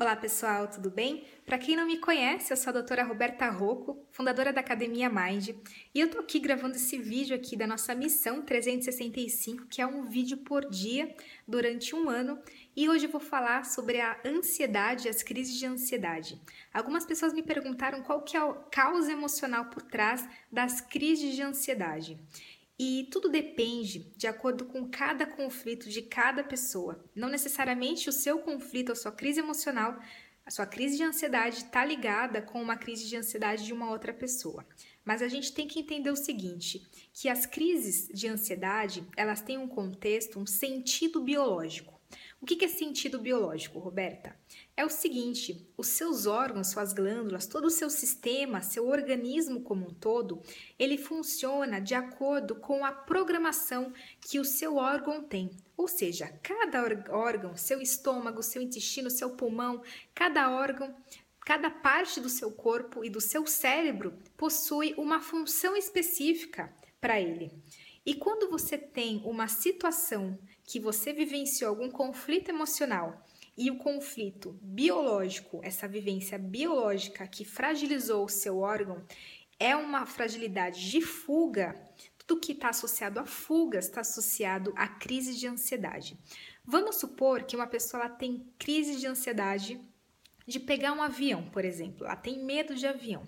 [0.00, 1.26] Olá pessoal, tudo bem?
[1.44, 5.50] Para quem não me conhece, eu sou a doutora Roberta Rocco, fundadora da Academia Mind,
[5.94, 10.06] e eu tô aqui gravando esse vídeo aqui da nossa missão 365, que é um
[10.06, 11.14] vídeo por dia
[11.46, 12.38] durante um ano,
[12.74, 16.40] e hoje eu vou falar sobre a ansiedade as crises de ansiedade.
[16.72, 21.42] Algumas pessoas me perguntaram qual que é a causa emocional por trás das crises de
[21.42, 22.18] ansiedade.
[22.82, 27.04] E tudo depende de acordo com cada conflito de cada pessoa.
[27.14, 30.00] Não necessariamente o seu conflito, a sua crise emocional,
[30.46, 34.14] a sua crise de ansiedade está ligada com uma crise de ansiedade de uma outra
[34.14, 34.66] pessoa.
[35.04, 39.58] Mas a gente tem que entender o seguinte, que as crises de ansiedade, elas têm
[39.58, 41.99] um contexto, um sentido biológico.
[42.40, 44.34] O que é sentido biológico, Roberta?
[44.74, 49.88] É o seguinte: os seus órgãos, suas glândulas, todo o seu sistema, seu organismo como
[49.88, 50.40] um todo,
[50.78, 55.50] ele funciona de acordo com a programação que o seu órgão tem.
[55.76, 59.82] Ou seja, cada órgão, seu estômago, seu intestino, seu pulmão,
[60.14, 60.94] cada órgão
[61.44, 67.50] Cada parte do seu corpo e do seu cérebro possui uma função específica para ele.
[68.10, 73.24] E quando você tem uma situação que você vivenciou algum conflito emocional
[73.56, 79.06] e o conflito biológico, essa vivência biológica que fragilizou o seu órgão,
[79.60, 81.80] é uma fragilidade de fuga,
[82.18, 86.18] tudo que está associado a fugas está associado a crise de ansiedade.
[86.64, 89.80] Vamos supor que uma pessoa tem crise de ansiedade
[90.48, 93.24] de pegar um avião, por exemplo, ela tem medo de avião.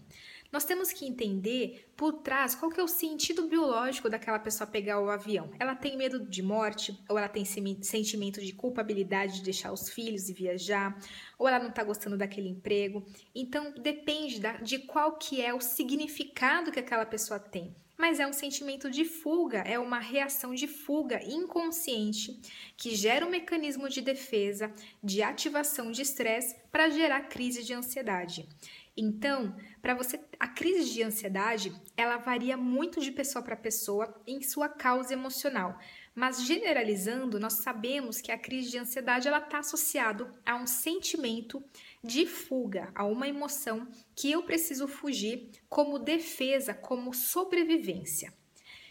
[0.52, 5.00] Nós temos que entender por trás qual que é o sentido biológico daquela pessoa pegar
[5.00, 5.50] o avião.
[5.58, 10.28] Ela tem medo de morte, ou ela tem sentimento de culpabilidade de deixar os filhos
[10.28, 10.94] e viajar,
[11.38, 13.02] ou ela não está gostando daquele emprego.
[13.34, 18.32] Então depende de qual que é o significado que aquela pessoa tem mas é um
[18.32, 22.36] sentimento de fuga, é uma reação de fuga inconsciente
[22.76, 28.48] que gera um mecanismo de defesa, de ativação de estresse para gerar crise de ansiedade.
[28.96, 34.42] Então, para você, a crise de ansiedade, ela varia muito de pessoa para pessoa em
[34.42, 35.78] sua causa emocional.
[36.14, 41.64] Mas generalizando, nós sabemos que a crise de ansiedade ela está associado a um sentimento
[42.04, 48.32] de fuga, a uma emoção que eu preciso fugir como defesa, como sobrevivência.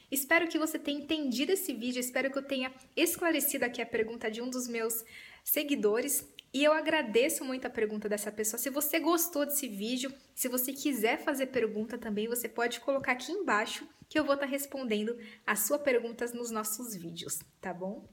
[0.10, 4.30] Espero que você tenha entendido esse vídeo, espero que eu tenha esclarecido aqui a pergunta
[4.30, 5.06] de um dos meus
[5.44, 6.28] seguidores.
[6.54, 8.60] E eu agradeço muito a pergunta dessa pessoa.
[8.60, 13.32] Se você gostou desse vídeo, se você quiser fazer pergunta também, você pode colocar aqui
[13.32, 15.18] embaixo que eu vou estar respondendo
[15.48, 18.06] as suas perguntas nos nossos vídeos, tá bom?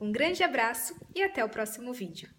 [0.00, 2.30] Um grande abraço e até o próximo vídeo.